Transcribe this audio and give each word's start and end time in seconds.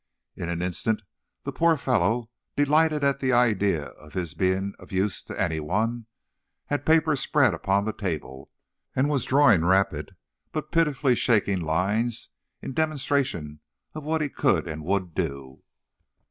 In 0.35 0.49
an 0.49 0.63
instant 0.63 1.03
the 1.43 1.51
poor 1.51 1.77
fellow, 1.77 2.31
delighted 2.55 3.03
at 3.03 3.19
the 3.19 3.31
idea 3.31 3.83
of 3.83 4.13
his 4.13 4.33
being 4.33 4.73
of 4.79 4.91
use 4.91 5.21
to 5.25 5.39
any 5.39 5.59
one, 5.59 6.07
had 6.65 6.87
paper 6.87 7.15
spread 7.15 7.53
upon 7.53 7.85
the 7.85 7.93
table, 7.93 8.49
and 8.95 9.09
was 9.11 9.25
drawing 9.25 9.63
rapid 9.63 10.15
but 10.51 10.71
pitifully 10.71 11.13
shaky 11.13 11.55
lines 11.55 12.29
in 12.63 12.73
demonstration 12.73 13.59
of 13.93 14.03
what 14.03 14.21
he 14.21 14.29
could 14.29 14.67
and 14.67 14.83
would 14.85 15.13
do. 15.13 15.61